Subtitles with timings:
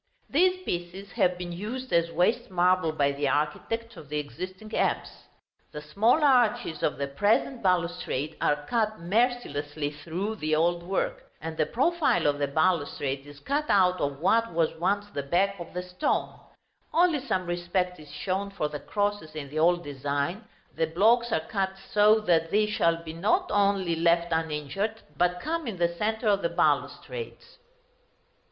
[0.31, 5.25] These pieces have been used as waste marble by the architect of the existing apse.
[5.73, 11.55] The small arches of the present balustrade are cut mercilessly through the old work, and
[11.55, 15.71] the profile of the balustrade is cut out of what was once the back of
[15.75, 16.33] the stone;
[16.91, 20.45] only some respect is shown for the crosses in the old design,
[20.75, 25.67] the blocks are cut so that these shall be not only left uninjured, but come
[25.67, 27.59] in the centre of the balustrades.